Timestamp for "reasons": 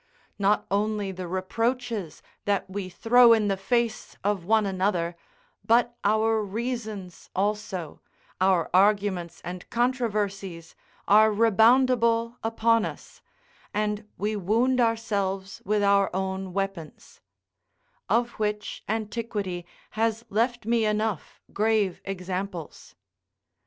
6.41-7.29